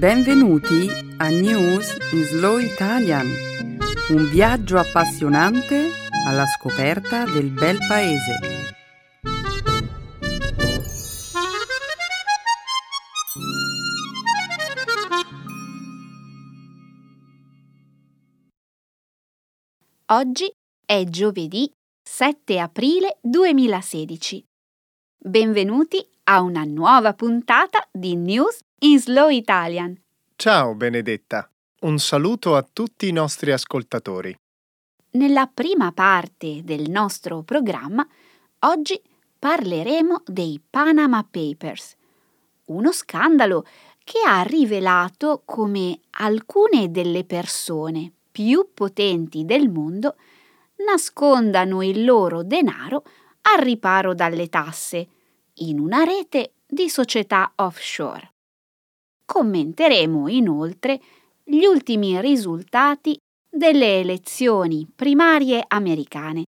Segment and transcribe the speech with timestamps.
[0.00, 3.26] Benvenuti a News in Slow Italian,
[4.08, 5.90] un viaggio appassionante
[6.26, 8.38] alla scoperta del bel paese.
[20.06, 20.50] Oggi
[20.86, 21.70] è giovedì
[22.02, 24.42] 7 aprile 2016.
[25.18, 30.00] Benvenuti a una nuova puntata di News in Slow Italian.
[30.36, 34.34] Ciao Benedetta, un saluto a tutti i nostri ascoltatori.
[35.12, 38.06] Nella prima parte del nostro programma,
[38.60, 38.98] oggi
[39.38, 41.94] parleremo dei Panama Papers,
[42.66, 43.66] uno scandalo
[44.02, 50.16] che ha rivelato come alcune delle persone più potenti del mondo
[50.86, 53.04] nascondano il loro denaro
[53.42, 55.06] al riparo dalle tasse
[55.56, 58.29] in una rete di società offshore.
[59.32, 61.00] Commenteremo inoltre
[61.44, 63.16] gli ultimi risultati
[63.48, 66.46] delle elezioni primarie americane.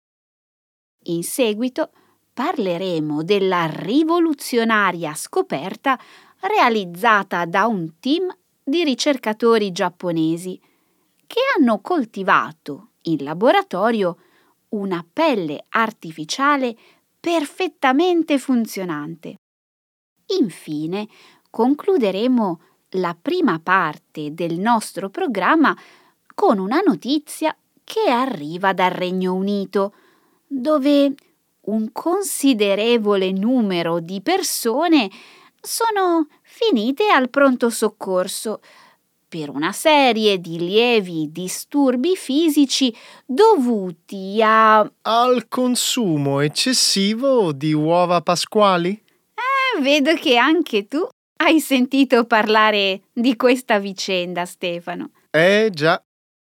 [1.05, 1.91] In seguito
[2.35, 5.99] parleremo della rivoluzionaria scoperta
[6.41, 8.29] realizzata da un team
[8.63, 10.61] di ricercatori giapponesi
[11.27, 14.19] che hanno coltivato in laboratorio
[14.71, 16.77] una pelle artificiale
[17.19, 19.37] perfettamente funzionante.
[20.41, 21.09] Infine,
[21.51, 25.77] concluderemo la prima parte del nostro programma
[26.35, 29.95] con una notizia che arriva dal Regno Unito,
[30.47, 31.15] dove
[31.63, 35.11] un considerevole numero di persone
[35.61, 38.61] sono finite al pronto soccorso
[39.29, 44.89] per una serie di lievi disturbi fisici dovuti a...
[45.03, 48.91] Al consumo eccessivo di uova pasquali?
[49.35, 51.07] Eh, vedo che anche tu
[51.37, 55.11] hai sentito parlare di questa vicenda, Stefano.
[55.31, 56.03] Eh già,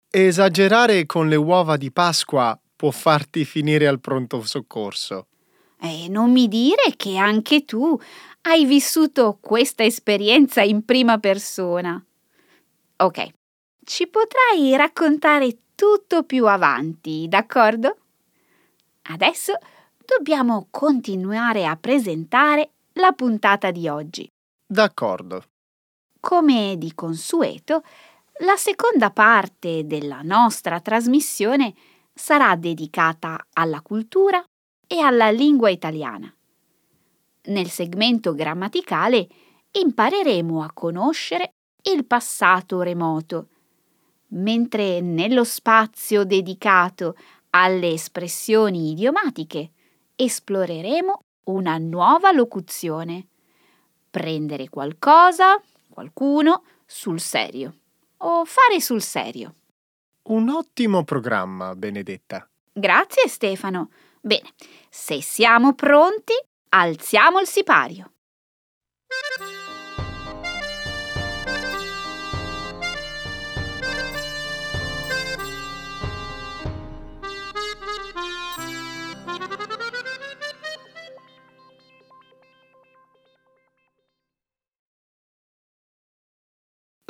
[0.09, 5.27] esagerare con le uova di Pasqua può farti finire al pronto soccorso.
[5.79, 7.99] E non mi dire che anche tu
[8.43, 12.03] hai vissuto questa esperienza in prima persona.
[12.97, 13.27] Ok,
[13.83, 17.97] ci potrai raccontare tutto più avanti, d'accordo?
[19.03, 19.53] Adesso
[20.05, 24.30] dobbiamo continuare a presentare la puntata di oggi.
[24.71, 25.43] D'accordo.
[26.21, 27.83] Come di consueto,
[28.45, 31.73] la seconda parte della nostra trasmissione
[32.13, 34.41] sarà dedicata alla cultura
[34.87, 36.33] e alla lingua italiana.
[37.47, 39.27] Nel segmento grammaticale
[39.71, 41.51] impareremo a conoscere
[41.91, 43.47] il passato remoto,
[44.29, 47.17] mentre nello spazio dedicato
[47.49, 49.71] alle espressioni idiomatiche
[50.15, 53.30] esploreremo una nuova locuzione
[54.11, 57.73] prendere qualcosa, qualcuno, sul serio
[58.17, 59.55] o fare sul serio.
[60.23, 62.47] Un ottimo programma, Benedetta.
[62.71, 63.89] Grazie Stefano.
[64.21, 64.49] Bene,
[64.89, 66.33] se siamo pronti,
[66.69, 68.11] alziamo il sipario.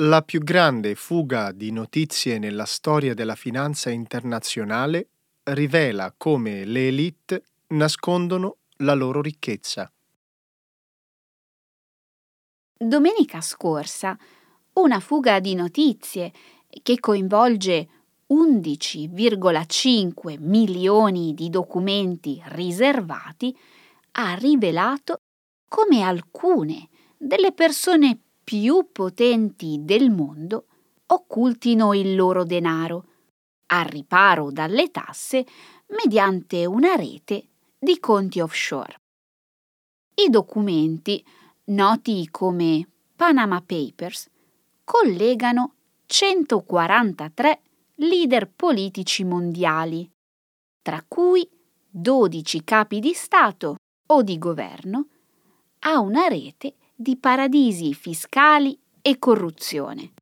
[0.04, 5.10] La più grande fuga di notizie nella storia della finanza internazionale
[5.44, 9.94] rivela come le elite nascondono la loro ricchezza.
[12.76, 14.18] Domenica scorsa,
[14.74, 16.32] una fuga di notizie
[16.82, 17.88] che coinvolge
[18.34, 23.56] 11,5 milioni di documenti riservati
[24.14, 25.20] ha rivelato
[25.68, 26.90] come alcune
[27.20, 30.66] delle persone più potenti del mondo
[31.08, 33.06] occultino il loro denaro,
[33.68, 35.46] al riparo dalle tasse
[35.88, 37.48] mediante una rete
[37.78, 39.00] di conti offshore.
[40.16, 41.24] I documenti,
[41.66, 44.30] noti come Panama Papers,
[44.84, 45.76] collegano
[46.06, 47.62] 143
[47.96, 50.10] leader politici mondiali,
[50.82, 51.48] tra cui
[51.90, 53.76] 12 capi di Stato
[54.08, 55.08] o di governo,
[55.80, 60.14] a una rete di paradisi fiscali e corruzione.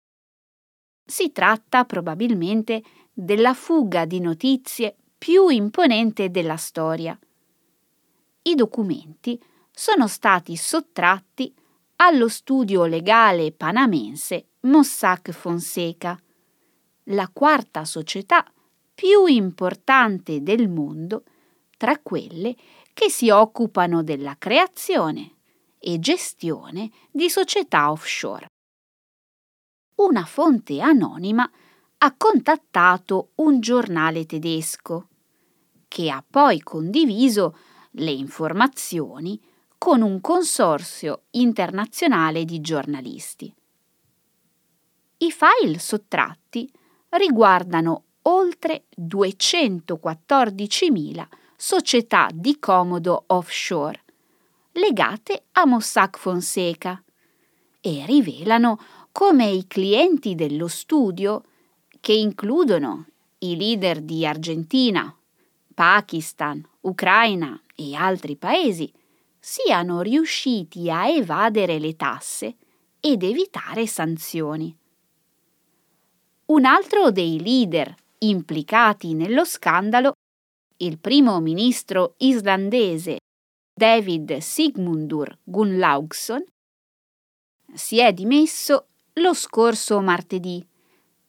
[1.06, 2.82] Si tratta probabilmente
[3.12, 7.20] della fuga di notizie più imponente della storia.
[8.44, 9.40] I documenti
[9.70, 11.54] sono stati sottratti
[11.98, 16.18] allo studio legale panamense Mossack Fonseca,
[17.06, 18.46] la quarta società
[18.94, 21.24] più importante del mondo
[21.78, 22.56] tra quelle
[22.94, 25.39] che si occupano della creazione,
[25.80, 28.48] e gestione di società offshore.
[29.96, 31.50] una fonte anonima
[32.02, 35.10] ha contattato un giornale tedesco
[35.88, 37.58] che ha poi condiviso
[37.92, 39.40] le informazioni
[39.78, 43.54] con un consorzio internazionale di giornalisti.
[45.18, 46.72] I file sottratti
[47.10, 51.28] riguardano oltre 214.000
[51.58, 54.04] società di comodo offshore
[54.74, 57.02] legate a Mossack Fonseca
[57.82, 58.80] e rivelano
[59.12, 61.44] come i clienti dello studio,
[62.00, 63.08] che includono
[63.40, 65.14] i leader di Argentina,
[65.74, 68.92] Pakistan, Ucraina e altri paesi,
[69.40, 72.56] siano riusciti a evadere le tasse
[73.00, 74.76] ed evitare sanzioni.
[76.48, 80.14] Un altro dei leader implicati nello scandalo,
[80.78, 83.20] il primo ministro islandese
[83.80, 86.44] David Sigmundur Gunnlaugsson,
[87.74, 90.62] si è dimesso lo scorso martedì,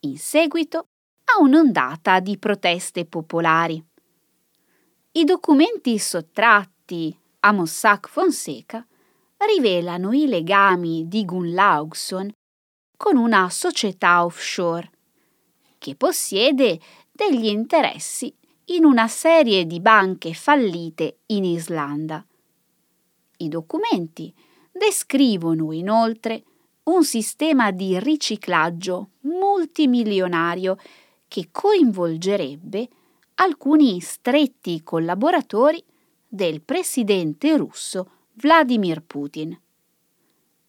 [0.00, 0.88] in seguito
[1.26, 3.80] a un'ondata di proteste popolari.
[5.12, 8.84] I documenti sottratti a Mossack Fonseca
[9.36, 12.32] rivelano i legami di Gunnlaugsson
[12.96, 14.90] con una società offshore
[15.78, 16.80] che possiede
[17.12, 18.36] degli interessi
[18.70, 22.24] in una serie di banche fallite in Islanda.
[23.42, 24.32] I documenti
[24.70, 26.42] descrivono inoltre
[26.84, 30.76] un sistema di riciclaggio multimilionario
[31.26, 32.88] che coinvolgerebbe
[33.36, 35.82] alcuni stretti collaboratori
[36.28, 39.58] del presidente russo Vladimir Putin.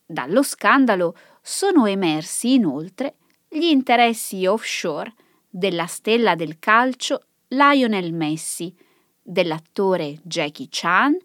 [0.06, 3.16] Dallo scandalo sono emersi inoltre
[3.50, 5.14] gli interessi offshore
[5.50, 8.74] della stella del calcio Lionel Messi,
[9.22, 11.18] dell'attore Jackie Chan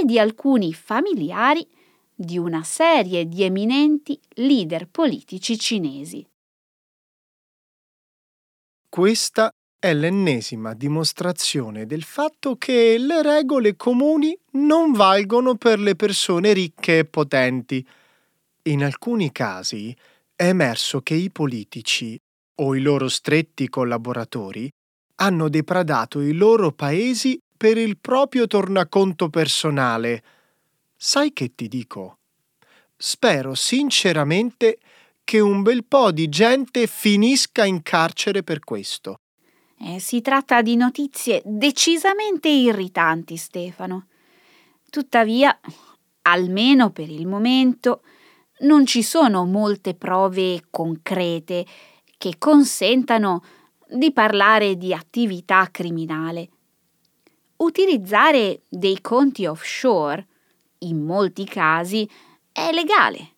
[0.00, 1.66] e di alcuni familiari
[2.14, 6.26] di una serie di eminenti leader politici cinesi.
[8.88, 16.52] Questa è l'ennesima dimostrazione del fatto che le regole comuni non valgono per le persone
[16.52, 17.86] ricche e potenti.
[18.64, 19.94] In alcuni casi
[20.34, 22.18] è emerso che i politici
[22.62, 24.68] o i loro stretti collaboratori
[25.16, 30.22] hanno depradato i loro paesi per il proprio tornaconto personale.
[30.96, 32.18] Sai che ti dico?
[32.96, 34.78] Spero sinceramente
[35.24, 39.20] che un bel po' di gente finisca in carcere per questo.
[39.78, 44.06] Eh, si tratta di notizie decisamente irritanti, Stefano.
[44.88, 45.58] Tuttavia,
[46.22, 48.02] almeno per il momento,
[48.60, 51.66] non ci sono molte prove concrete
[52.16, 53.42] che consentano
[53.88, 56.48] di parlare di attività criminale.
[57.58, 60.26] Utilizzare dei conti offshore,
[60.80, 62.08] in molti casi,
[62.52, 63.34] è legale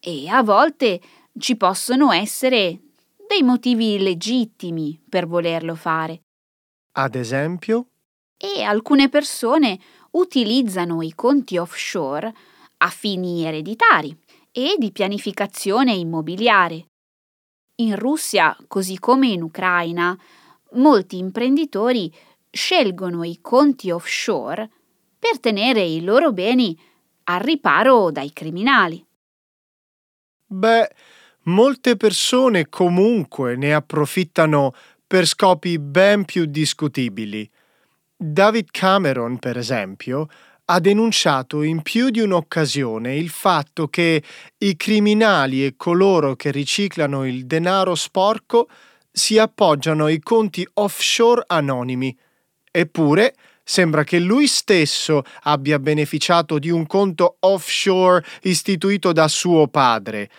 [0.00, 1.00] e a volte
[1.38, 2.80] ci possono essere
[3.28, 6.22] dei motivi legittimi per volerlo fare.
[6.92, 7.86] Ad esempio?
[8.36, 9.78] E alcune persone
[10.12, 12.34] utilizzano i conti offshore
[12.78, 14.16] a fini ereditari
[14.50, 16.86] e di pianificazione immobiliare.
[17.76, 20.18] In Russia, così come in Ucraina,
[20.72, 22.12] molti imprenditori
[22.50, 24.68] scelgono i conti offshore
[25.18, 26.78] per tenere i loro beni
[27.24, 29.04] al riparo dai criminali.
[30.46, 30.90] Beh,
[31.44, 34.74] molte persone comunque ne approfittano
[35.06, 37.48] per scopi ben più discutibili.
[38.16, 40.28] David Cameron, per esempio,
[40.66, 44.22] ha denunciato in più di un'occasione il fatto che
[44.58, 48.68] i criminali e coloro che riciclano il denaro sporco
[49.10, 52.16] si appoggiano ai conti offshore anonimi.
[52.70, 53.34] Eppure
[53.64, 60.30] sembra che lui stesso abbia beneficiato di un conto offshore istituito da suo padre,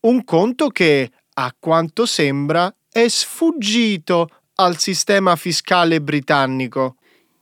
[0.00, 6.96] un conto che, a quanto sembra, è sfuggito al sistema fiscale britannico.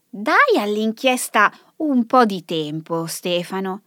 [0.09, 3.83] Dai all'inchiesta un po' di tempo, Stefano.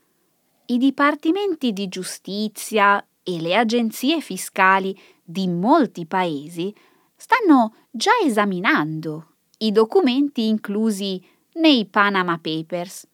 [0.67, 6.73] I dipartimenti di giustizia e le agenzie fiscali di molti paesi
[7.15, 9.28] stanno già esaminando
[9.59, 11.23] i documenti inclusi
[11.53, 13.07] nei Panama Papers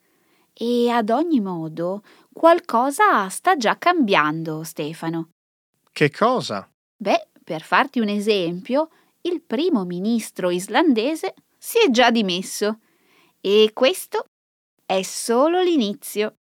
[0.53, 5.29] e ad ogni modo qualcosa sta già cambiando, Stefano.
[5.91, 6.69] Che cosa?
[6.97, 8.89] Beh, per farti un esempio,
[9.21, 12.79] il primo ministro islandese si è già dimesso
[13.41, 14.25] e questo
[14.85, 16.35] è solo l'inizio.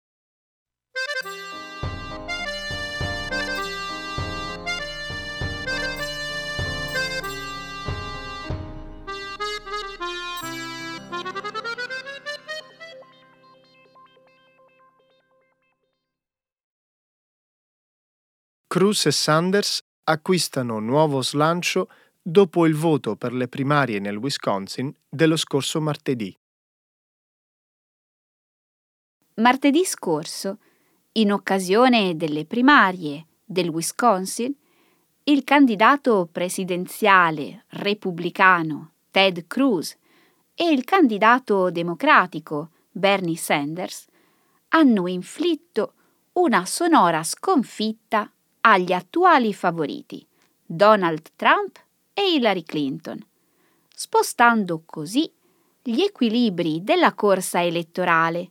[18.72, 21.88] Cruz e Sanders acquistano nuovo slancio
[22.22, 26.32] dopo il voto per le primarie nel Wisconsin dello scorso martedì.
[29.34, 30.58] Martedì scorso,
[31.14, 34.54] in occasione delle primarie del Wisconsin,
[35.24, 39.96] il candidato presidenziale repubblicano Ted Cruz
[40.54, 44.06] e il candidato democratico Bernie Sanders
[44.68, 45.94] hanno inflitto
[46.34, 50.26] una sonora sconfitta agli attuali favoriti
[50.64, 51.78] Donald Trump
[52.12, 53.18] e Hillary Clinton,
[53.94, 55.30] spostando così
[55.82, 58.50] gli equilibri della corsa elettorale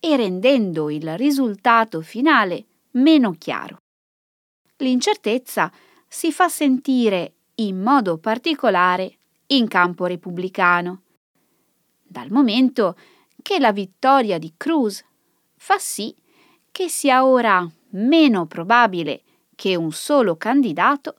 [0.00, 3.78] e rendendo il risultato finale meno chiaro.
[4.76, 5.72] L'incertezza
[6.06, 11.02] si fa sentire in modo particolare in campo repubblicano,
[12.02, 12.96] dal momento
[13.42, 15.04] che la vittoria di Cruz
[15.56, 16.14] fa sì
[16.70, 19.22] che sia ora meno probabile
[19.54, 21.16] che un solo candidato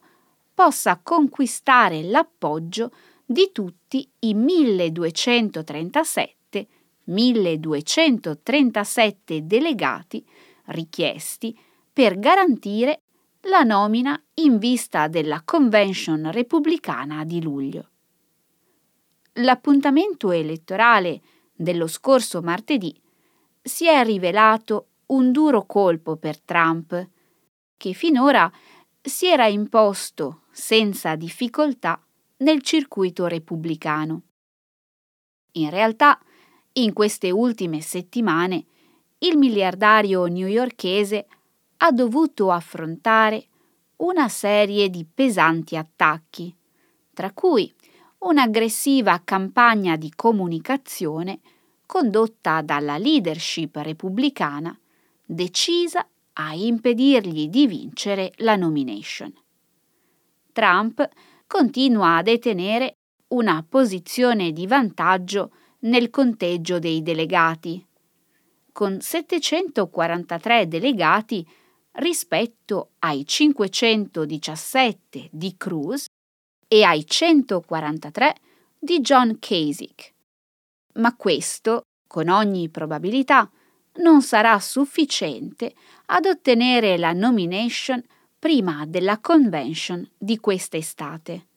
[0.53, 2.91] possa conquistare l'appoggio
[3.25, 6.67] di tutti i 1237
[7.05, 10.25] 1237 delegati
[10.65, 11.57] richiesti
[11.91, 13.01] per garantire
[13.47, 17.89] la nomina in vista della convention repubblicana di luglio.
[19.37, 21.19] L'appuntamento elettorale
[21.53, 22.97] dello scorso martedì
[23.61, 27.09] si è rivelato un duro colpo per Trump,
[27.83, 28.49] che finora
[29.01, 32.01] si era imposto senza difficoltà
[32.37, 34.21] nel circuito repubblicano.
[35.55, 36.17] In realtà,
[36.73, 38.63] in queste ultime settimane,
[39.17, 41.25] il miliardario newyorkese
[41.79, 43.47] ha dovuto affrontare
[43.97, 46.55] una serie di pesanti attacchi,
[47.13, 47.69] tra cui
[48.19, 51.41] un'aggressiva campagna di comunicazione
[51.85, 54.73] condotta dalla leadership repubblicana
[55.25, 59.33] decisa a impedirgli di vincere la nomination.
[60.51, 61.07] Trump
[61.47, 62.97] continua a detenere
[63.29, 67.85] una posizione di vantaggio nel conteggio dei delegati,
[68.71, 71.45] con 743 delegati
[71.93, 76.05] rispetto ai 517 di Cruz
[76.67, 78.35] e ai 143
[78.79, 80.11] di John Kasich.
[80.93, 83.49] Ma questo, con ogni probabilità,
[83.95, 85.73] non sarà sufficiente
[86.07, 88.03] ad ottenere la nomination
[88.39, 91.47] prima della convention di quest'estate.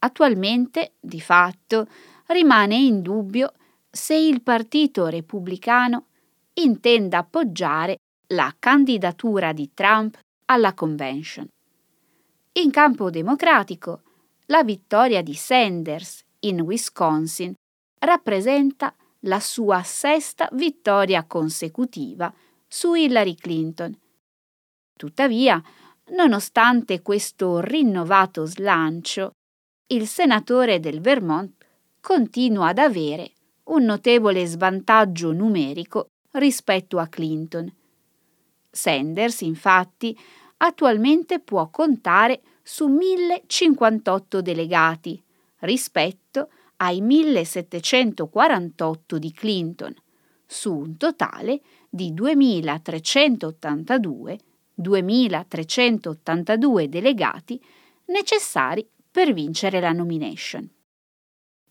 [0.00, 1.88] Attualmente, di fatto,
[2.26, 3.52] rimane in dubbio
[3.90, 6.06] se il Partito Repubblicano
[6.54, 7.96] intenda appoggiare
[8.28, 11.46] la candidatura di Trump alla convention.
[12.52, 14.02] In campo democratico,
[14.46, 17.54] la vittoria di Sanders in Wisconsin
[18.00, 22.32] rappresenta la sua sesta vittoria consecutiva
[22.66, 23.96] su Hillary Clinton.
[24.96, 25.62] Tuttavia,
[26.10, 29.32] nonostante questo rinnovato slancio,
[29.88, 31.52] il senatore del Vermont
[32.00, 33.32] continua ad avere
[33.64, 37.72] un notevole svantaggio numerico rispetto a Clinton.
[38.70, 40.18] Sanders, infatti,
[40.58, 45.22] attualmente può contare su 1058 delegati
[45.60, 49.94] rispetto ai 1748 di Clinton,
[50.46, 54.38] su un totale di 2382,
[54.74, 57.62] 2382 delegati
[58.06, 60.68] necessari per vincere la nomination.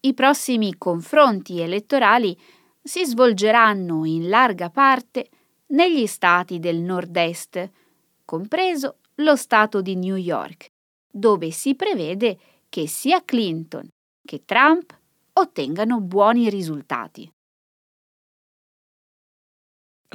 [0.02, 2.38] I prossimi confronti elettorali
[2.82, 5.30] si svolgeranno in larga parte
[5.68, 7.70] negli stati del nord-est,
[8.26, 10.72] compreso lo stato di New York,
[11.10, 13.88] dove si prevede che sia Clinton
[14.26, 14.98] che Trump
[15.34, 17.32] ottengano buoni risultati.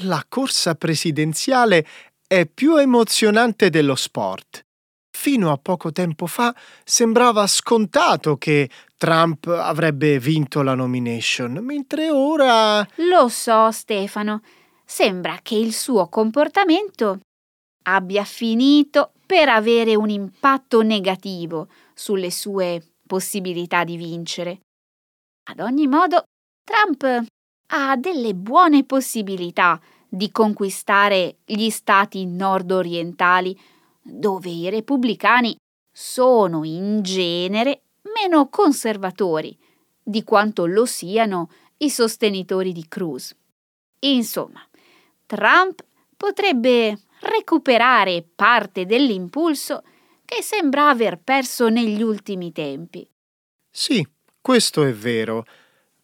[0.02, 1.86] La corsa presidenziale
[2.26, 4.64] è più emozionante dello sport.
[5.10, 12.86] Fino a poco tempo fa sembrava scontato che Trump avrebbe vinto la nomination, mentre ora...
[12.96, 14.42] Lo so, Stefano.
[14.84, 17.20] Sembra che il suo comportamento
[17.84, 24.60] abbia finito per avere un impatto negativo sulle sue possibilità di vincere.
[25.50, 26.22] Ad ogni modo,
[26.62, 27.26] Trump
[27.72, 33.58] ha delle buone possibilità di conquistare gli stati nord-orientali,
[34.00, 35.56] dove i repubblicani
[35.92, 37.82] sono in genere
[38.14, 39.58] meno conservatori
[40.00, 43.34] di quanto lo siano i sostenitori di Cruz.
[44.00, 44.66] Insomma,
[45.26, 45.84] Trump
[46.16, 49.82] potrebbe recuperare parte dell'impulso
[50.28, 53.08] che sembra aver perso negli ultimi tempi.
[53.70, 54.06] Sì,
[54.42, 55.46] questo è vero,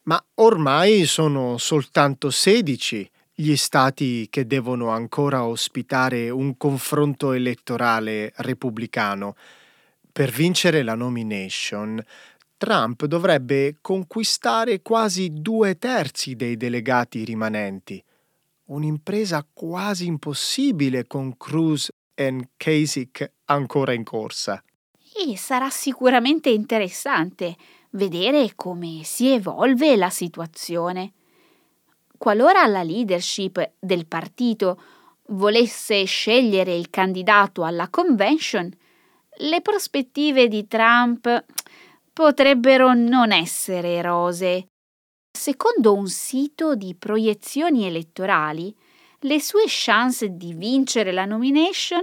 [0.03, 9.35] ma ormai sono soltanto 16 gli stati che devono ancora ospitare un confronto elettorale repubblicano.
[10.11, 12.03] Per vincere la nomination,
[12.57, 18.03] Trump dovrebbe conquistare quasi due terzi dei delegati rimanenti.
[18.65, 24.63] Un'impresa quasi impossibile con Cruz e Kasich ancora in corsa.
[25.17, 27.55] E sarà sicuramente interessante
[27.91, 31.13] vedere come si evolve la situazione.
[32.17, 34.81] Qualora la leadership del partito
[35.27, 38.71] volesse scegliere il candidato alla convention,
[39.37, 41.45] le prospettive di Trump
[42.13, 44.67] potrebbero non essere rose.
[45.31, 48.73] Secondo un sito di proiezioni elettorali,
[49.19, 52.01] le sue chance di vincere la nomination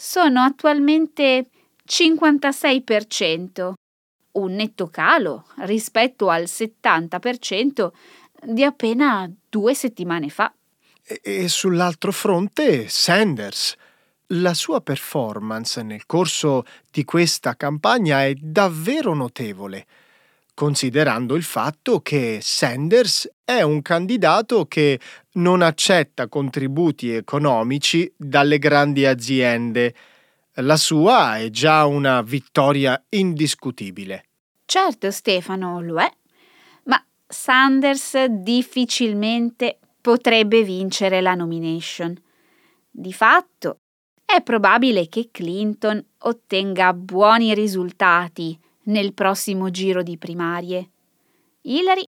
[0.00, 1.50] sono attualmente
[1.86, 3.72] 56%,
[4.32, 7.90] un netto calo rispetto al 70%
[8.42, 10.50] di appena due settimane fa.
[11.02, 13.74] E, sull'altro fronte Sanders.
[14.28, 19.86] La sua performance nel corso di questa campagna è davvero notevole,
[20.60, 25.00] considerando il fatto che Sanders è un candidato che
[25.36, 29.94] non accetta contributi economici dalle grandi aziende.
[30.56, 34.26] La sua è già una vittoria indiscutibile.
[34.66, 36.12] Certo, Stefano, lo è.
[37.26, 42.14] Sanders difficilmente potrebbe vincere la nomination.
[42.90, 43.78] Di fatto,
[44.26, 50.90] è probabile che Clinton ottenga buoni risultati nel prossimo giro di primarie.
[51.62, 52.04] Hillary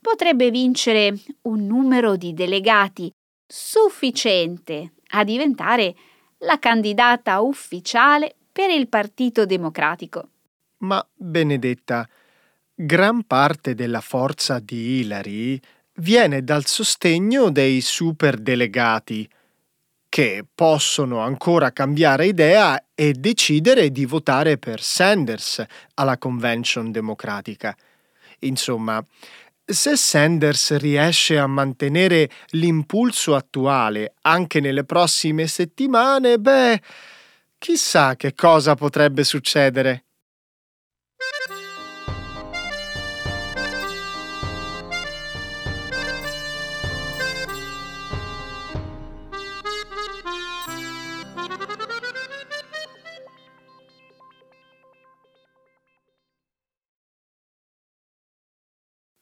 [0.00, 3.10] potrebbe vincere un numero di delegati
[3.46, 5.94] sufficiente a diventare
[6.38, 10.28] la candidata ufficiale per il Partito Democratico.
[10.78, 12.08] Ma Benedetta,
[12.76, 15.60] Gran parte della forza di Hillary
[15.98, 19.28] viene dal sostegno dei superdelegati,
[20.14, 25.60] che possono ancora cambiare idea e decidere di votare per Sanders
[25.94, 27.76] alla convention democratica.
[28.42, 29.04] Insomma,
[29.64, 36.80] se Sanders riesce a mantenere l'impulso attuale anche nelle prossime settimane, beh,
[37.58, 40.03] chissà che cosa potrebbe succedere.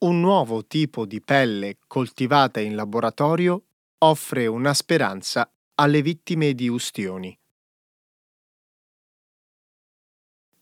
[0.03, 3.63] Un nuovo tipo di pelle coltivata in laboratorio
[3.99, 7.39] offre una speranza alle vittime di ustioni.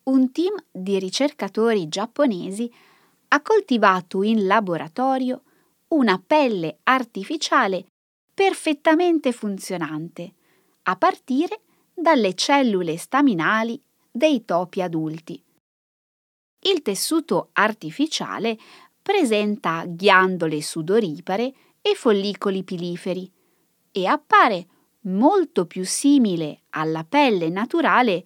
[0.03, 2.71] Un team di ricercatori giapponesi
[3.29, 5.43] ha coltivato in laboratorio
[5.89, 7.87] una pelle artificiale
[8.35, 10.35] perfettamente funzionante,
[10.83, 11.63] a partire
[11.95, 15.43] dalle cellule staminali dei topi adulti.
[16.63, 18.59] Il tessuto artificiale
[19.03, 23.31] presenta ghiandole sudoripare e follicoli piliferi
[23.91, 24.67] e appare
[25.03, 28.25] molto più simile alla pelle naturale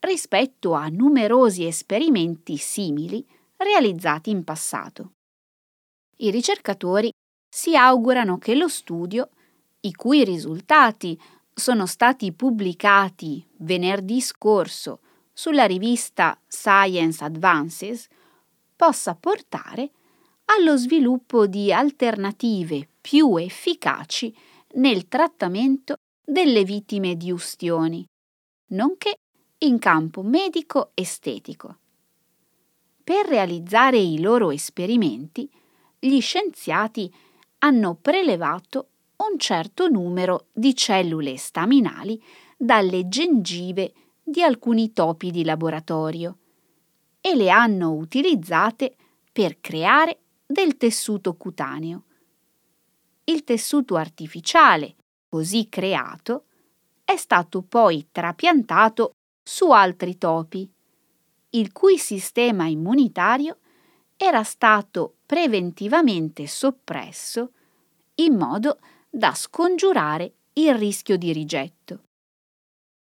[0.00, 3.26] rispetto a numerosi esperimenti simili
[3.56, 5.12] realizzati in passato.
[6.18, 7.10] I ricercatori
[7.48, 9.30] si augurano che lo studio,
[9.80, 11.18] i cui risultati
[11.52, 15.00] sono stati pubblicati venerdì scorso
[15.32, 18.06] sulla rivista Science Advances,
[18.74, 19.90] possa portare
[20.46, 24.34] allo sviluppo di alternative più efficaci
[24.74, 28.04] nel trattamento delle vittime di ustioni,
[28.68, 29.14] nonché
[29.58, 31.76] in campo medico-estetico.
[33.02, 35.48] Per realizzare i loro esperimenti,
[35.98, 37.12] gli scienziati
[37.58, 42.22] hanno prelevato un certo numero di cellule staminali
[42.56, 46.36] dalle gengive di alcuni topi di laboratorio
[47.20, 48.94] e le hanno utilizzate
[49.32, 52.04] per creare del tessuto cutaneo.
[53.24, 54.94] Il tessuto artificiale,
[55.28, 56.44] così creato,
[57.04, 60.70] è stato poi trapiantato su altri topi,
[61.50, 63.58] il cui sistema immunitario
[64.16, 67.52] era stato preventivamente soppresso
[68.16, 68.78] in modo
[69.10, 72.04] da scongiurare il rischio di rigetto.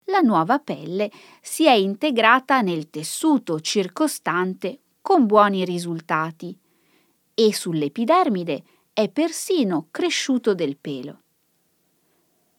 [0.07, 6.59] La nuova pelle si è integrata nel tessuto circostante con buoni risultati
[7.41, 11.21] e sull'epidermide è persino cresciuto del pelo.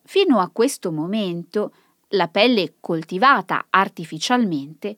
[0.04, 1.74] Fino a questo momento
[2.12, 4.96] la pelle coltivata artificialmente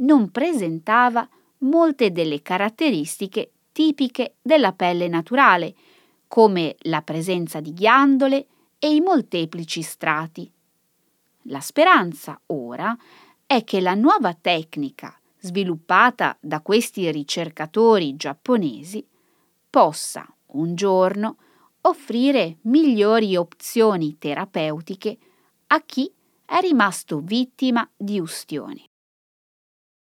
[0.00, 1.26] non presentava
[1.60, 5.74] molte delle caratteristiche tipiche della pelle naturale,
[6.28, 8.46] come la presenza di ghiandole
[8.78, 10.52] e i molteplici strati.
[11.44, 12.94] La speranza ora
[13.46, 19.06] è che la nuova tecnica sviluppata da questi ricercatori giapponesi
[19.72, 21.38] possa un giorno
[21.82, 25.16] offrire migliori opzioni terapeutiche
[25.68, 26.12] a chi
[26.44, 28.84] è rimasto vittima di ustioni.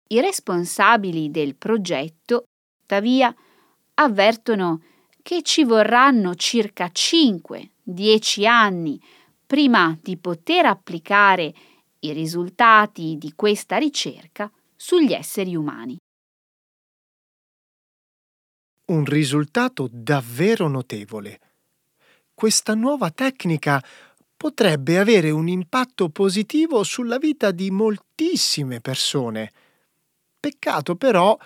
[0.09, 2.45] I responsabili del progetto,
[2.81, 3.35] tuttavia,
[3.95, 4.83] avvertono
[5.23, 9.01] che ci vorranno circa 5-10 anni
[9.47, 11.55] prima di poter applicare
[12.01, 15.97] i risultati di questa ricerca sugli esseri umani.
[18.87, 21.41] Un risultato davvero notevole.
[22.33, 23.83] Questa nuova tecnica
[24.37, 29.51] potrebbe avere un impatto positivo sulla vita di moltissime persone.
[30.39, 31.37] Peccato però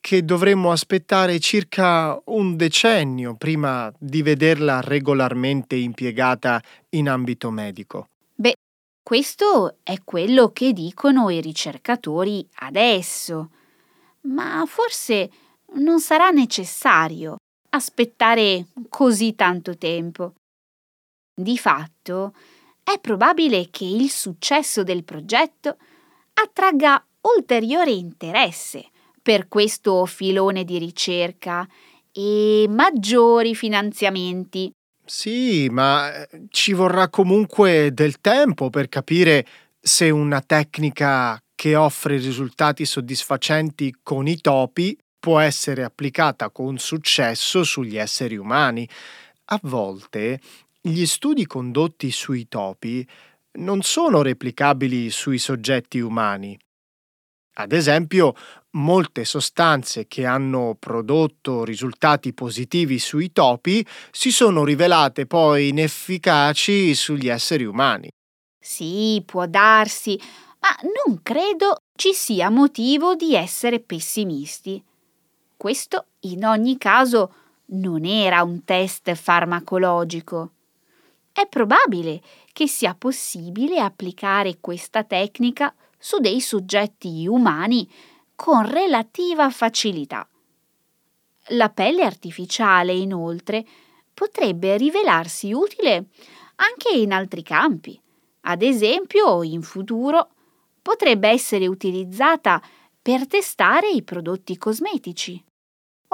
[0.00, 8.08] che dovremmo aspettare circa un decennio prima di vederla regolarmente impiegata in ambito medico.
[8.36, 8.54] Beh,
[9.02, 13.50] questo è quello che dicono i ricercatori adesso,
[14.26, 15.30] ma forse
[15.74, 17.36] non sarà necessario
[17.70, 20.34] aspettare così tanto tempo.
[21.34, 22.34] Di fatto,
[22.82, 25.76] è probabile che il successo del progetto
[26.34, 27.04] attragga
[27.36, 28.86] ulteriore interesse
[29.20, 31.66] per questo filone di ricerca
[32.12, 34.70] e maggiori finanziamenti.
[35.04, 39.46] Sì, ma eh, ci vorrà comunque del tempo per capire
[39.80, 47.64] se una tecnica che offre risultati soddisfacenti con i topi può essere applicata con successo
[47.64, 48.86] sugli esseri umani.
[49.46, 50.38] A volte
[50.82, 53.08] gli studi condotti sui topi
[53.52, 56.58] non sono replicabili sui soggetti umani.
[57.54, 58.34] Ad esempio,
[58.72, 67.30] molte sostanze che hanno prodotto risultati positivi sui topi si sono rivelate poi inefficaci sugli
[67.30, 68.10] esseri umani.
[68.60, 70.20] Sì, può darsi,
[70.60, 70.68] ma
[71.06, 74.84] non credo ci sia motivo di essere pessimisti.
[75.64, 77.32] Questo, in ogni caso,
[77.68, 80.50] non era un test farmacologico.
[81.32, 82.20] È probabile
[82.52, 87.90] che sia possibile applicare questa tecnica su dei soggetti umani
[88.34, 90.28] con relativa facilità.
[91.46, 93.64] La pelle artificiale, inoltre,
[94.12, 96.08] potrebbe rivelarsi utile
[96.56, 97.98] anche in altri campi.
[98.42, 100.28] Ad esempio, in futuro
[100.82, 102.60] potrebbe essere utilizzata
[103.00, 105.42] per testare i prodotti cosmetici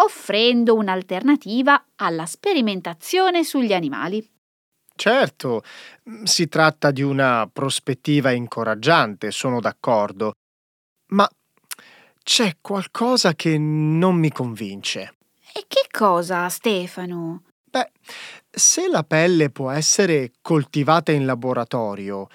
[0.03, 4.27] offrendo un'alternativa alla sperimentazione sugli animali.
[4.95, 5.63] Certo,
[6.25, 10.33] si tratta di una prospettiva incoraggiante, sono d'accordo,
[11.13, 11.29] ma
[12.23, 15.15] c'è qualcosa che non mi convince.
[15.55, 17.45] E che cosa, Stefano?
[17.65, 17.91] Beh,
[18.51, 22.29] se la pelle può essere coltivata in laboratorio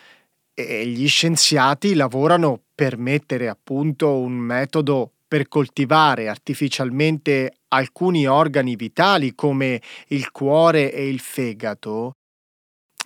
[0.54, 8.78] e gli scienziati lavorano per mettere a punto un metodo per coltivare artificialmente alcuni organi
[8.78, 12.14] vitali come il cuore e il fegato,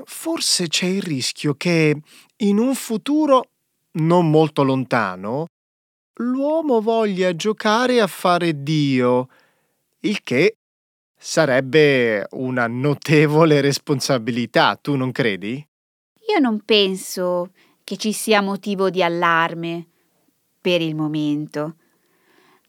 [0.06, 2.00] forse c'è il rischio che
[2.36, 3.50] in un futuro
[3.94, 5.48] non molto lontano
[6.18, 9.28] l'uomo voglia giocare a fare Dio,
[10.02, 10.58] il che
[11.18, 15.68] sarebbe una notevole responsabilità, tu non credi?
[16.28, 19.88] Io non penso che ci sia motivo di allarme
[20.62, 21.74] per il momento.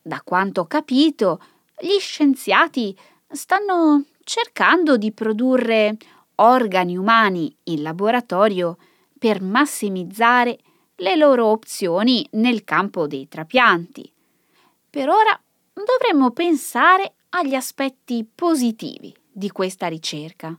[0.02, 1.40] Da quanto ho capito,
[1.78, 2.96] gli scienziati
[3.28, 5.96] stanno cercando di produrre
[6.36, 8.76] organi umani in laboratorio
[9.18, 10.58] per massimizzare
[10.96, 14.10] le loro opzioni nel campo dei trapianti.
[14.88, 15.38] Per ora
[15.72, 20.58] dovremmo pensare agli aspetti positivi di questa ricerca.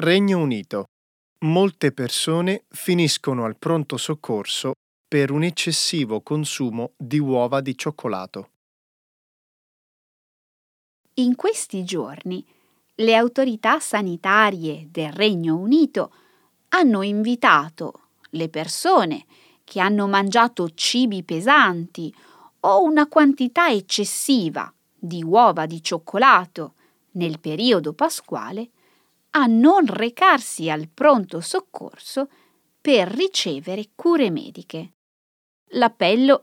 [0.00, 0.84] Regno Unito.
[1.44, 4.74] Molte persone finiscono al pronto soccorso
[5.08, 8.50] per un eccessivo consumo di uova di cioccolato.
[11.14, 12.46] In questi giorni
[12.94, 16.12] le autorità sanitarie del Regno Unito
[16.68, 19.26] hanno invitato le persone
[19.64, 22.14] che hanno mangiato cibi pesanti
[22.60, 26.74] o una quantità eccessiva di uova di cioccolato
[27.14, 28.70] nel periodo pasquale
[29.30, 32.28] a non recarsi al pronto soccorso
[32.80, 34.92] per ricevere cure mediche.
[35.72, 36.42] L'appello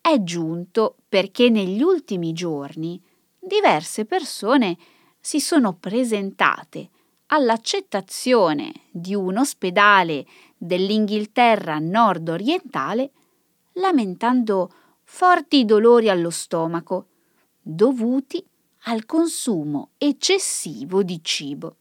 [0.00, 3.02] è giunto perché negli ultimi giorni
[3.38, 4.76] diverse persone
[5.18, 6.90] si sono presentate
[7.26, 13.10] all'accettazione di un ospedale dell'Inghilterra nord-orientale
[13.72, 14.70] lamentando
[15.02, 17.08] forti dolori allo stomaco
[17.60, 18.44] dovuti
[18.84, 21.76] al consumo eccessivo di cibo.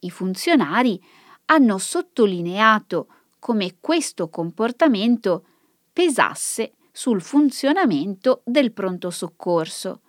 [0.00, 1.02] I funzionari
[1.46, 3.08] hanno sottolineato
[3.38, 5.44] come questo comportamento
[5.92, 10.00] pesasse sul funzionamento del pronto soccorso,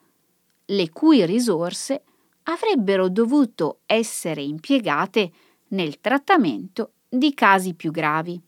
[0.65, 2.03] le cui risorse
[2.43, 5.31] avrebbero dovuto essere impiegate
[5.69, 8.41] nel trattamento di casi più gravi.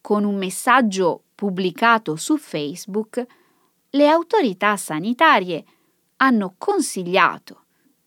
[0.00, 3.24] Con un messaggio pubblicato su Facebook,
[3.90, 5.64] le autorità sanitarie
[6.16, 7.63] hanno consigliato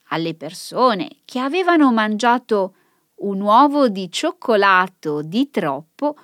[0.09, 2.75] alle persone che avevano mangiato
[3.17, 6.15] un uovo di cioccolato di troppo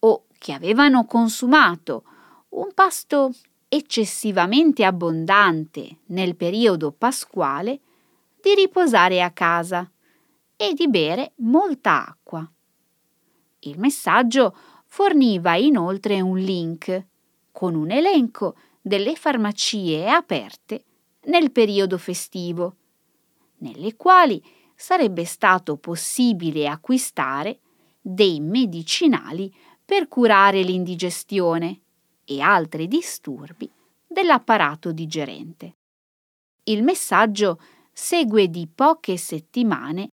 [0.00, 2.04] o che avevano consumato
[2.50, 3.32] un pasto
[3.68, 7.80] eccessivamente abbondante nel periodo pasquale
[8.40, 9.90] di riposare a casa
[10.56, 12.50] e di bere molta acqua.
[13.60, 17.06] Il messaggio forniva inoltre un link
[17.52, 20.84] con un elenco delle farmacie aperte
[21.24, 22.76] nel periodo festivo,
[23.58, 24.42] nelle quali
[24.74, 27.60] sarebbe stato possibile acquistare
[28.00, 29.52] dei medicinali
[29.84, 31.80] per curare l'indigestione
[32.24, 33.70] e altri disturbi
[34.06, 35.76] dell'apparato digerente.
[36.64, 37.60] Il messaggio
[37.92, 40.08] segue di poche settimane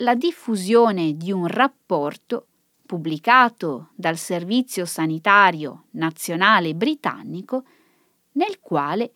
[0.00, 2.46] la diffusione di un rapporto
[2.84, 7.64] pubblicato dal Servizio Sanitario Nazionale Britannico
[8.32, 9.12] nel quale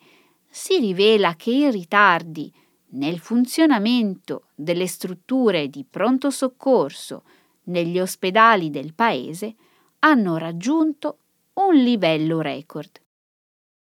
[0.49, 2.51] si rivela che i ritardi
[2.91, 7.23] nel funzionamento delle strutture di pronto soccorso
[7.63, 9.55] negli ospedali del paese
[9.99, 11.17] hanno raggiunto
[11.53, 13.01] un livello record.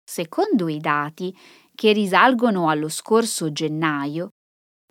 [0.04, 1.34] Secondo i dati
[1.74, 4.30] che risalgono allo scorso gennaio,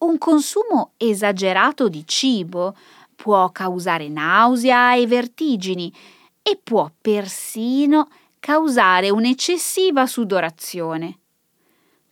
[0.04, 2.76] Un consumo esagerato di cibo
[3.16, 5.94] può causare nausea e vertigini
[6.42, 11.20] e può persino causare un'eccessiva sudorazione.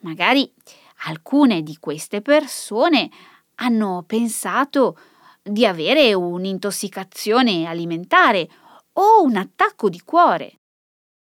[0.03, 0.49] Magari
[1.07, 3.09] alcune di queste persone
[3.55, 4.97] hanno pensato
[5.43, 8.49] di avere un'intossicazione alimentare
[8.93, 10.59] o un attacco di cuore.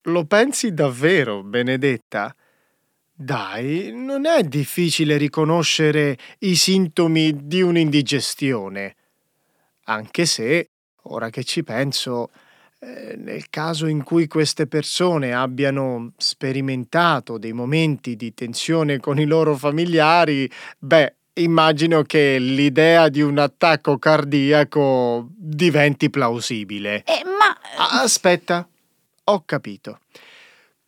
[0.04, 2.36] Lo pensi davvero, Benedetta?
[3.22, 8.96] Dai, non è difficile riconoscere i sintomi di un'indigestione.
[9.84, 10.70] Anche se,
[11.04, 12.32] ora che ci penso,
[12.80, 19.26] eh, nel caso in cui queste persone abbiano sperimentato dei momenti di tensione con i
[19.26, 27.04] loro familiari, beh, immagino che l'idea di un attacco cardiaco diventi plausibile.
[27.04, 27.56] Eh, ma...
[28.02, 28.68] Aspetta,
[29.26, 30.00] ho capito.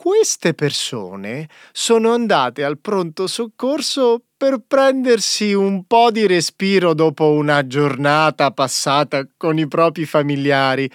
[0.03, 7.65] Queste persone sono andate al pronto soccorso per prendersi un po' di respiro dopo una
[7.65, 10.91] giornata passata con i propri familiari.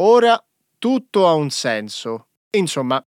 [0.00, 0.38] Ora
[0.76, 2.26] tutto ha un senso.
[2.50, 3.02] Insomma,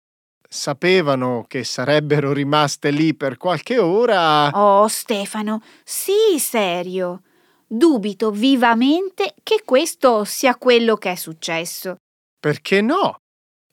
[0.48, 4.48] sapevano che sarebbero rimaste lì per qualche ora.
[4.52, 7.24] Oh, Stefano, sii serio.
[7.68, 11.98] Dubito vivamente che questo sia quello che è successo.
[12.40, 13.20] Perché no?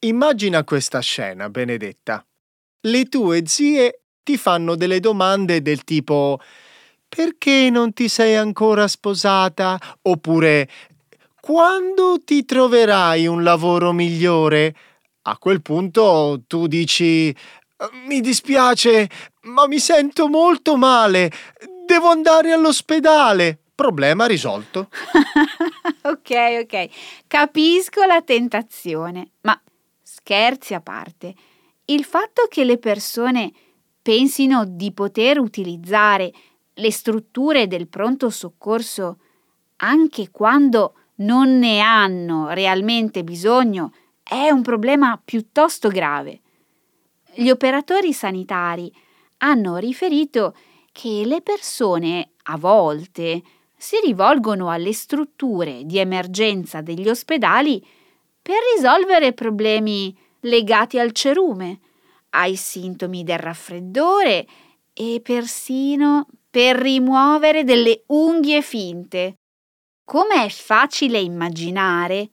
[0.01, 2.25] Immagina questa scena, Benedetta.
[2.83, 6.39] Le tue zie ti fanno delle domande del tipo
[7.09, 9.79] perché non ti sei ancora sposata?
[10.03, 10.69] Oppure
[11.41, 14.75] quando ti troverai un lavoro migliore?
[15.23, 17.35] A quel punto tu dici
[18.07, 19.09] mi dispiace,
[19.43, 21.31] ma mi sento molto male.
[21.87, 23.59] Devo andare all'ospedale.
[23.75, 24.89] Problema risolto.
[26.03, 26.89] ok, ok,
[27.27, 29.61] capisco la tentazione, ma
[30.27, 31.33] scherzi a parte,
[31.85, 33.53] il fatto che le persone
[34.03, 36.33] pensino di poter utilizzare
[36.75, 39.19] le strutture del pronto soccorso
[39.77, 46.41] anche quando non ne hanno realmente bisogno è un problema piuttosto grave.
[47.33, 48.93] Gli operatori sanitari
[49.39, 50.57] hanno riferito
[50.91, 53.43] che le persone a volte
[53.77, 57.81] si rivolgono alle strutture di emergenza degli ospedali
[58.47, 61.81] per risolvere problemi legati al cerume,
[62.31, 64.47] ai sintomi del raffreddore
[64.93, 69.39] e persino per rimuovere delle unghie finte.
[70.05, 72.31] Come è facile immaginare,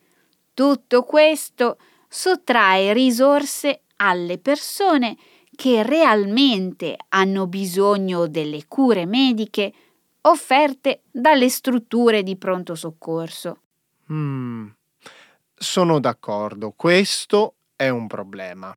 [0.54, 5.18] tutto questo sottrae risorse alle persone
[5.56, 9.74] che realmente hanno bisogno delle cure mediche
[10.22, 13.62] offerte dalle strutture di pronto soccorso.
[14.12, 14.68] Mm,
[15.56, 18.76] sono d'accordo, questo è un problema.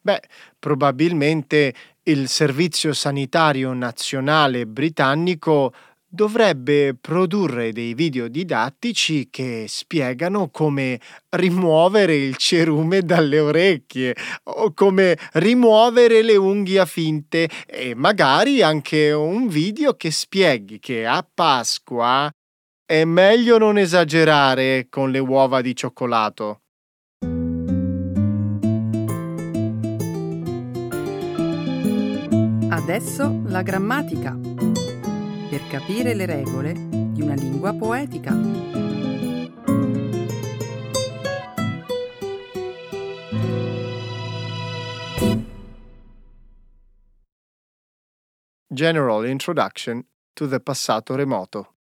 [0.00, 0.22] Beh,
[0.58, 1.74] probabilmente
[2.04, 5.72] il Servizio Sanitario Nazionale britannico
[6.08, 11.00] dovrebbe produrre dei video didattici che spiegano come
[11.30, 19.48] rimuovere il cerume dalle orecchie o come rimuovere le unghie finte e magari anche un
[19.48, 22.30] video che spieghi che a Pasqua
[22.88, 26.60] è meglio non esagerare con le uova di cioccolato.
[32.70, 34.38] Adesso la grammatica.
[35.50, 38.32] Per capire le regole di una lingua poetica.
[48.68, 51.75] General Introduction to the passato remoto.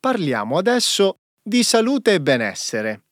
[0.00, 3.02] Parliamo adesso di salute e benessere.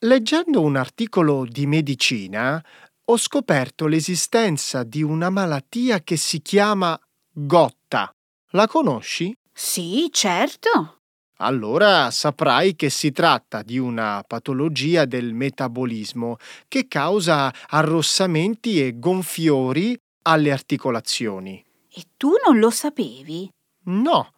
[0.00, 2.64] Leggendo un articolo di medicina
[3.04, 6.98] ho scoperto l'esistenza di una malattia che si chiama
[7.30, 8.10] gotta.
[8.52, 9.36] La conosci?
[9.52, 11.00] Sì, certo.
[11.40, 16.36] Allora saprai che si tratta di una patologia del metabolismo
[16.68, 21.62] che causa arrossamenti e gonfiori alle articolazioni.
[21.92, 23.48] E tu non lo sapevi?
[23.84, 24.32] No,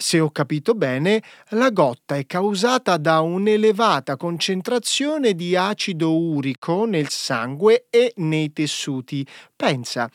[0.00, 7.10] se ho capito bene, la gotta è causata da un'elevata concentrazione di acido urico nel
[7.10, 9.26] sangue e nei tessuti.
[9.54, 10.10] Pensa,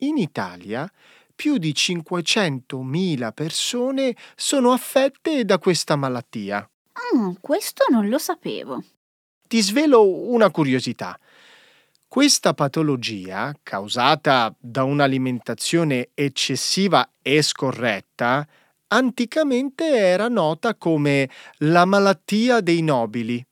[0.00, 0.90] in Italia
[1.34, 6.68] più di 500.000 persone sono affette da questa malattia.
[7.16, 8.84] Mm, questo non lo sapevo.
[9.48, 11.18] Ti svelo una curiosità.
[12.06, 18.46] Questa patologia, causata da un'alimentazione eccessiva e scorretta,
[18.92, 21.28] anticamente era nota come
[21.58, 23.44] la malattia dei nobili.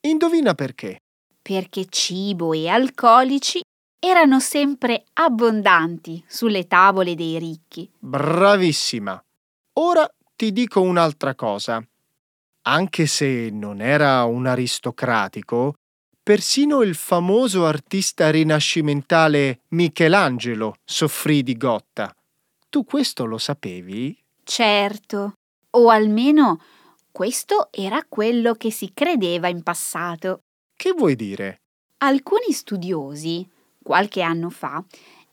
[0.00, 1.02] Indovina perché?
[1.42, 3.60] Perché cibo e alcolici
[4.00, 7.90] erano sempre abbondanti sulle tavole dei ricchi.
[7.98, 9.22] Bravissima.
[9.74, 11.82] Ora ti dico un'altra cosa.
[12.62, 15.74] Anche se non era un aristocratico,
[16.22, 22.14] persino il famoso artista rinascimentale Michelangelo soffrì di gotta.
[22.68, 24.16] Tu questo lo sapevi?
[24.50, 25.34] Certo,
[25.72, 26.62] o almeno
[27.12, 30.40] questo era quello che si credeva in passato.
[30.74, 31.60] Che vuoi dire?
[31.98, 33.46] Alcuni studiosi,
[33.82, 34.82] qualche anno fa,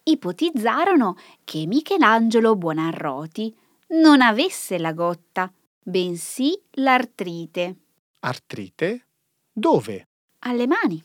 [0.03, 3.55] ipotizzarono che Michelangelo Buonarroti
[3.91, 5.49] non avesse la gotta,
[5.81, 7.75] bensì l'artrite.
[8.19, 9.05] Artrite?
[9.49, 10.09] Dove?
[10.39, 11.01] Alle mani.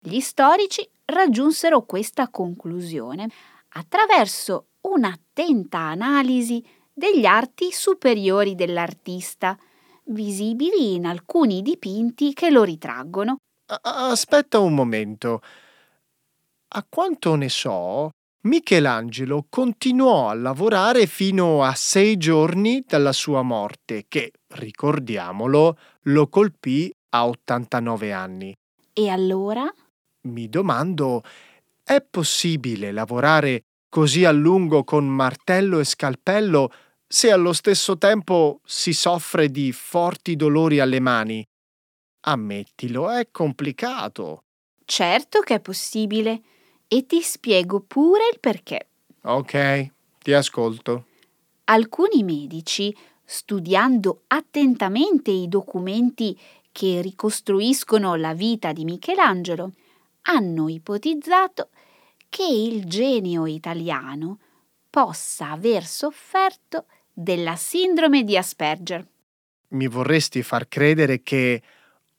[0.00, 3.28] Gli storici raggiunsero questa conclusione
[3.68, 9.58] attraverso un'attenta analisi degli arti superiori dell'artista,
[10.04, 13.38] visibili in alcuni dipinti che lo ritraggono.
[13.82, 15.40] Aspetta un momento.
[16.68, 18.10] A quanto ne so,
[18.42, 26.92] Michelangelo continuò a lavorare fino a sei giorni dalla sua morte, che, ricordiamolo, lo colpì
[27.10, 28.54] a 89 anni.
[28.92, 29.72] E allora?
[30.28, 31.22] Mi domando,
[31.82, 36.70] è possibile lavorare così a lungo con martello e scalpello
[37.14, 41.46] se allo stesso tempo si soffre di forti dolori alle mani.
[42.22, 44.42] Ammettilo, è complicato.
[44.84, 46.42] Certo che è possibile
[46.88, 48.88] e ti spiego pure il perché.
[49.22, 51.06] Ok, ti ascolto.
[51.66, 52.92] Alcuni medici,
[53.24, 56.36] studiando attentamente i documenti
[56.72, 59.70] che ricostruiscono la vita di Michelangelo,
[60.22, 61.68] hanno ipotizzato
[62.28, 64.40] che il genio italiano
[64.90, 69.06] possa aver sofferto della sindrome di Asperger.
[69.68, 71.62] Mi vorresti far credere che,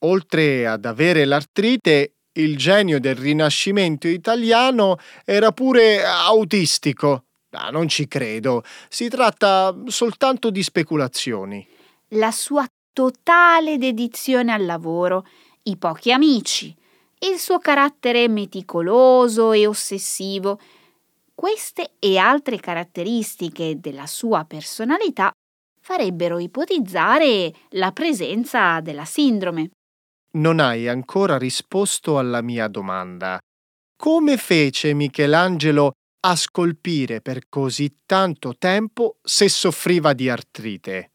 [0.00, 7.24] oltre ad avere l'artrite, il genio del Rinascimento italiano era pure autistico.
[7.50, 8.62] Ah, non ci credo.
[8.88, 11.66] Si tratta soltanto di speculazioni.
[12.08, 15.26] La sua totale dedizione al lavoro,
[15.64, 16.74] i pochi amici,
[17.20, 20.60] il suo carattere meticoloso e ossessivo,
[21.36, 25.30] queste e altre caratteristiche della sua personalità
[25.78, 29.70] farebbero ipotizzare la presenza della sindrome.
[30.32, 33.38] Non hai ancora risposto alla mia domanda.
[33.96, 35.92] Come fece Michelangelo
[36.26, 41.12] a scolpire per così tanto tempo se soffriva di artrite?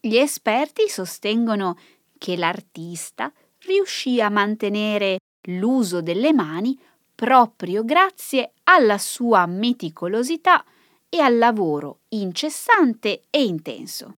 [0.00, 1.78] Gli esperti sostengono
[2.18, 5.18] che l'artista riuscì a mantenere
[5.48, 6.78] l'uso delle mani
[7.20, 10.64] proprio grazie alla sua meticolosità
[11.06, 14.14] e al lavoro incessante e intenso.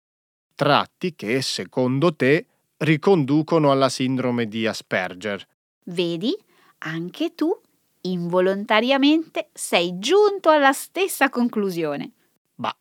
[0.53, 2.45] Tratti che, secondo te,
[2.77, 5.43] riconducono alla sindrome di Asperger.
[5.85, 6.31] Vedi,
[6.77, 7.59] anche tu
[8.01, 12.11] involontariamente sei giunto alla stessa conclusione.
[12.53, 12.77] Bah,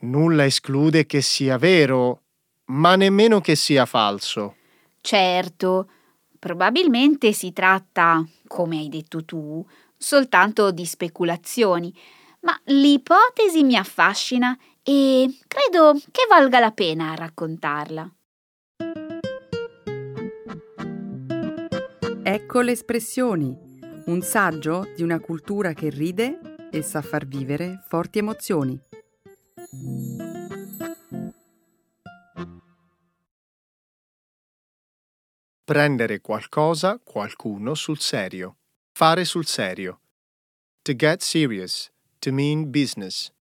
[0.00, 2.22] nulla esclude che sia vero,
[2.64, 4.56] ma nemmeno che sia falso.
[5.00, 5.88] Certo,
[6.46, 9.66] probabilmente si tratta, come hai detto tu,
[9.96, 11.92] soltanto di speculazioni,
[12.42, 18.08] ma l'ipotesi mi affascina e credo che valga la pena raccontarla.
[22.22, 23.58] Ecco le espressioni,
[24.04, 28.80] un saggio di una cultura che ride e sa far vivere forti emozioni.
[35.66, 38.58] Prendere qualcosa, qualcuno sul serio.
[38.96, 39.98] Fare sul serio.
[40.82, 41.90] To get serious.
[42.20, 43.32] To mean business.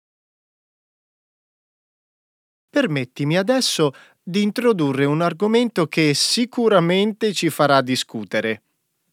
[2.70, 8.62] Permettimi adesso di introdurre un argomento che sicuramente ci farà discutere.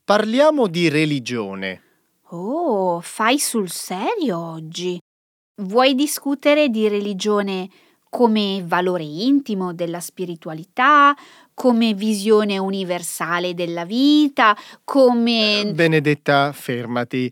[0.05, 1.83] Parliamo di religione.
[2.29, 4.97] Oh, fai sul serio oggi?
[5.63, 7.69] Vuoi discutere di religione
[8.11, 11.15] come valore intimo della spiritualità,
[11.53, 15.71] come visione universale della vita, come...
[15.73, 17.31] Benedetta, fermati.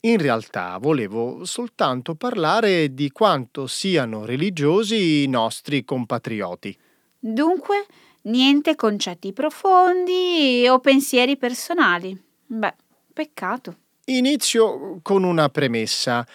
[0.00, 6.76] In realtà volevo soltanto parlare di quanto siano religiosi i nostri compatrioti.
[7.16, 7.86] Dunque,
[8.22, 12.20] niente concetti profondi o pensieri personali.
[12.44, 12.74] Beh,
[13.12, 13.76] peccato.
[14.06, 16.26] Inizio con una premessa.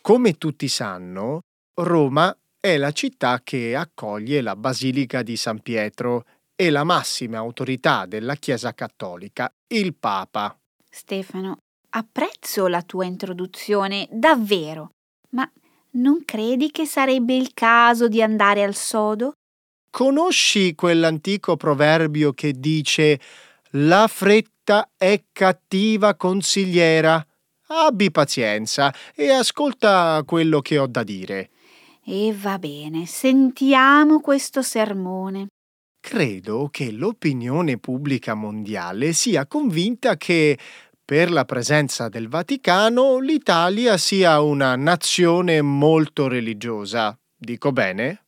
[0.00, 1.40] Come tutti sanno,
[1.74, 2.34] Roma
[2.66, 6.24] è la città che accoglie la Basilica di San Pietro
[6.56, 10.58] e la massima autorità della Chiesa cattolica, il Papa.
[10.90, 11.58] Stefano,
[11.90, 14.90] apprezzo la tua introduzione, davvero,
[15.30, 15.48] ma
[15.92, 19.34] non credi che sarebbe il caso di andare al sodo?
[19.88, 23.20] Conosci quell'antico proverbio che dice
[23.74, 27.24] la fretta è cattiva consigliera?
[27.68, 31.50] Abbi pazienza e ascolta quello che ho da dire.
[32.08, 35.48] E va bene, sentiamo questo sermone.
[35.98, 40.56] Credo che l'opinione pubblica mondiale sia convinta che,
[41.04, 47.18] per la presenza del Vaticano, l'Italia sia una nazione molto religiosa.
[47.36, 48.26] Dico bene?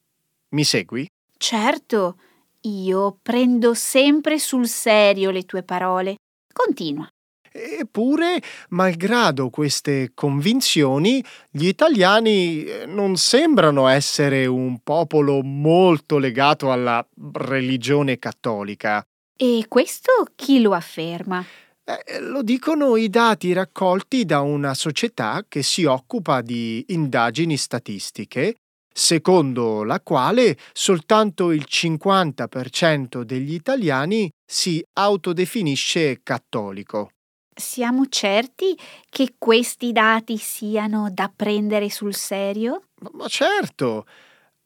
[0.48, 1.06] Mi segui?
[1.36, 2.18] Certo,
[2.62, 6.16] io prendo sempre sul serio le tue parole.
[6.52, 7.08] Continua.
[7.52, 17.06] Eppure, malgrado queste convinzioni, gli italiani eh, non sembrano essere un popolo molto legato alla
[17.32, 19.02] religione cattolica.
[19.36, 21.44] E questo chi lo afferma?
[21.84, 28.56] Eh, lo dicono i dati raccolti da una società che si occupa di indagini statistiche,
[28.92, 37.12] secondo la quale soltanto il 50% degli italiani si autodefinisce cattolico.
[37.58, 38.78] Siamo certi
[39.10, 42.90] che questi dati siano da prendere sul serio?
[43.14, 44.06] Ma certo!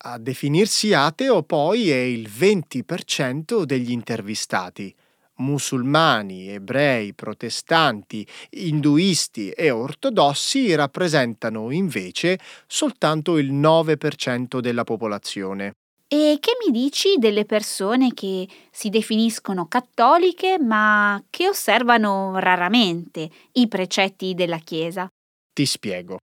[0.04, 4.94] A definirsi ateo poi è il 20% degli intervistati.
[5.36, 15.76] Musulmani, ebrei, protestanti, induisti e ortodossi rappresentano invece soltanto il 9% della popolazione.
[16.12, 23.66] E che mi dici delle persone che si definiscono cattoliche ma che osservano raramente i
[23.66, 25.10] precetti della Chiesa?
[25.54, 26.18] Ti spiego.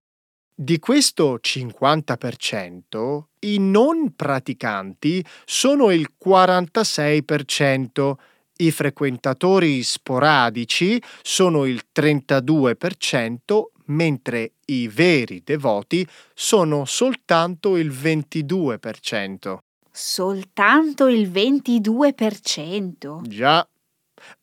[0.54, 8.12] Di questo 50%, i non praticanti sono il 46%,
[8.58, 19.58] i frequentatori sporadici sono il 32%, mentre i veri devoti sono soltanto il 22%.
[19.92, 23.22] Soltanto il 22%.
[23.22, 23.68] Già.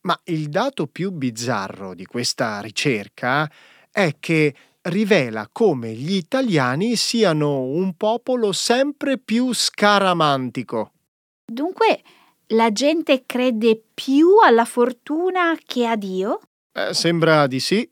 [0.01, 3.49] Ma il dato più bizzarro di questa ricerca
[3.91, 10.91] è che rivela come gli italiani siano un popolo sempre più scaramantico.
[11.45, 12.01] Dunque,
[12.47, 16.39] la gente crede più alla fortuna che a Dio?
[16.71, 17.87] Eh, sembra di sì.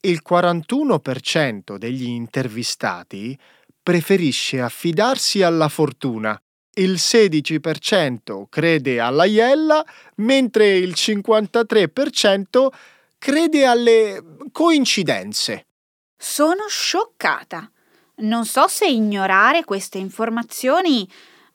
[0.00, 3.36] Il 41% degli intervistati
[3.82, 6.38] preferisce affidarsi alla fortuna
[6.76, 9.84] il 16% crede alla Iella,
[10.16, 12.68] mentre il 53%
[13.18, 14.22] crede alle
[14.52, 15.66] coincidenze.
[16.16, 17.70] Sono scioccata.
[18.18, 21.08] Non so se ignorare queste informazioni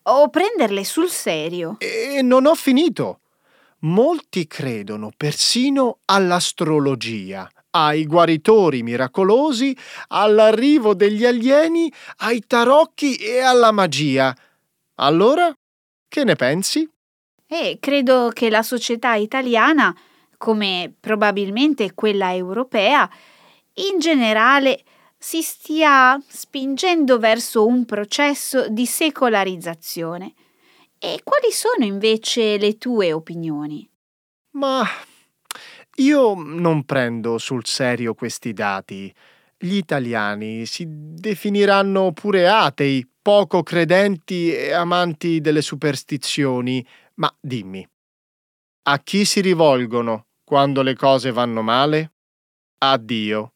[0.03, 1.77] o prenderle sul serio.
[1.79, 3.19] E non ho finito.
[3.79, 9.75] Molti credono persino all'astrologia, ai guaritori miracolosi,
[10.09, 14.35] all'arrivo degli alieni, ai tarocchi e alla magia.
[15.01, 15.51] Allora,
[16.07, 16.87] che ne pensi?
[17.47, 19.95] Eh, credo che la società italiana,
[20.37, 23.09] come probabilmente quella europea,
[23.75, 24.83] in generale
[25.17, 30.33] si stia spingendo verso un processo di secolarizzazione.
[30.99, 33.89] E quali sono invece le tue opinioni?
[34.51, 34.83] Ma
[35.95, 39.13] io non prendo sul serio questi dati.
[39.63, 46.83] Gli italiani si definiranno pure atei poco credenti e amanti delle superstizioni,
[47.17, 47.87] ma dimmi,
[48.89, 52.13] a chi si rivolgono quando le cose vanno male?
[52.79, 53.53] A Dio.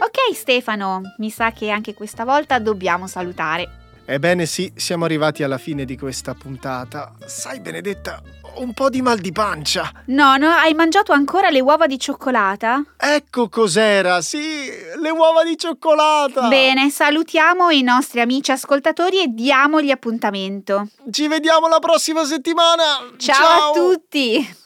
[0.00, 3.83] Ok Stefano, mi sa che anche questa volta dobbiamo salutare.
[4.06, 7.14] Ebbene sì, siamo arrivati alla fine di questa puntata.
[7.24, 9.90] Sai Benedetta, ho un po' di mal di pancia.
[10.06, 12.82] No, no, hai mangiato ancora le uova di cioccolata?
[12.98, 14.68] Ecco cos'era, sì,
[15.00, 16.48] le uova di cioccolata.
[16.48, 20.88] Bene, salutiamo i nostri amici ascoltatori e diamogli appuntamento.
[21.10, 22.82] Ci vediamo la prossima settimana.
[23.16, 23.70] Ciao, Ciao.
[23.70, 24.62] a tutti.